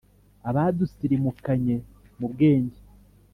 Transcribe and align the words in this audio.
Abadusirimukanye 0.49 1.75
mu 2.19 2.27
bwenge, 2.33 2.79